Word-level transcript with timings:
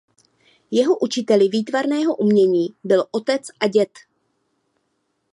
Jeho 0.71 0.95
učiteli 0.99 1.47
výtvarného 1.47 2.15
umění 2.15 2.75
byl 2.83 3.05
otec 3.11 3.47
a 3.59 3.67
děd. 3.67 3.89